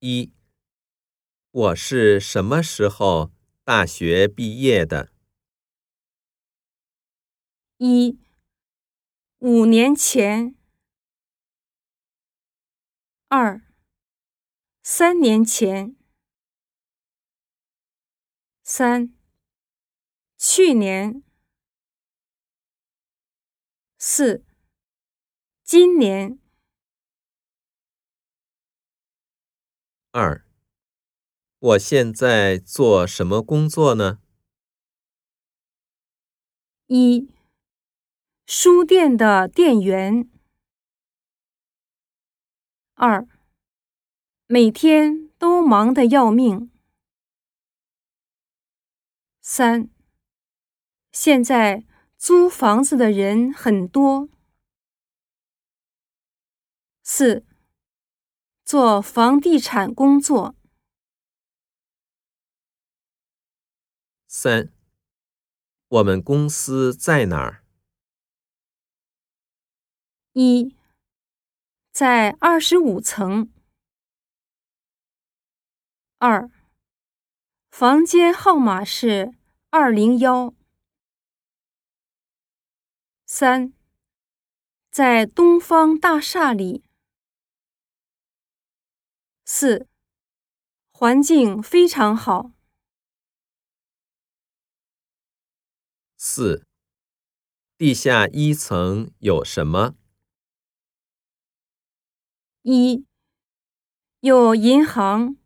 [0.00, 0.32] 一，
[1.50, 3.32] 我是什么时候
[3.64, 5.12] 大学毕业的？
[7.78, 8.16] 一，
[9.38, 10.54] 五年前。
[13.26, 13.60] 二，
[14.84, 15.96] 三年前。
[18.62, 19.12] 三，
[20.36, 21.24] 去年。
[23.98, 24.44] 四，
[25.64, 26.38] 今年。
[30.20, 30.44] 二，
[31.60, 34.18] 我现在做什么工作呢？
[36.88, 37.30] 一，
[38.44, 40.28] 书店的店员。
[42.94, 43.28] 二，
[44.48, 46.68] 每天都忙得要命。
[49.40, 49.88] 三，
[51.12, 51.84] 现在
[52.16, 54.28] 租房子的人很多。
[57.04, 57.44] 四。
[58.70, 60.54] 做房地产工作。
[64.26, 64.70] 三，
[65.88, 67.64] 我们公司在哪儿？
[70.34, 70.76] 一，
[71.90, 73.50] 在二十五层。
[76.18, 76.50] 二，
[77.70, 79.32] 房间号码是
[79.70, 80.52] 二零幺。
[83.24, 83.72] 三，
[84.90, 86.84] 在东方大厦里。
[89.50, 89.88] 四，
[90.92, 92.52] 环境非常好。
[96.18, 96.66] 四，
[97.78, 99.94] 地下一层有什么？
[102.60, 103.06] 一，
[104.20, 105.38] 有银行，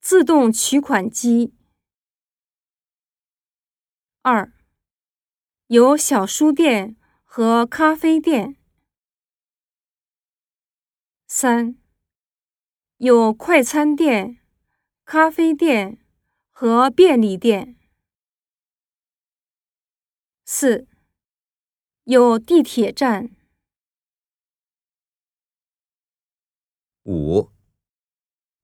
[0.00, 1.54] 自动取款机。
[4.22, 4.54] 二，
[5.66, 8.56] 有小书店和咖啡店。
[11.26, 11.83] 三。
[12.98, 14.38] 有快餐店、
[15.04, 15.98] 咖啡店
[16.52, 17.76] 和便利店。
[20.44, 20.86] 四，
[22.04, 23.30] 有地铁站。
[27.02, 27.50] 五，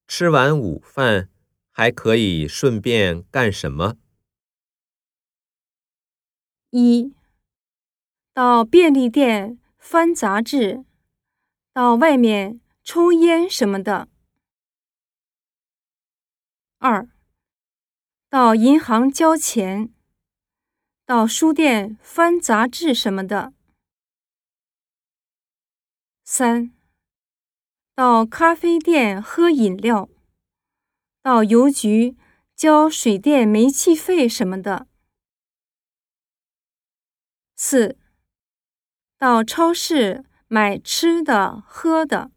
[0.07, 1.29] 吃完午饭
[1.69, 3.97] 还可以顺便干什么？
[6.69, 7.13] 一，
[8.33, 10.85] 到便利店翻杂志，
[11.73, 14.07] 到外面抽烟什么的。
[16.83, 17.07] 二，
[18.27, 19.93] 到银行交钱，
[21.05, 23.53] 到书店翻杂志什么的。
[26.23, 26.73] 三，
[27.93, 30.09] 到咖啡店喝饮料，
[31.21, 32.17] 到邮局
[32.55, 34.87] 交水电煤气费什么的。
[37.55, 37.95] 四，
[39.19, 42.31] 到超市买吃的喝的。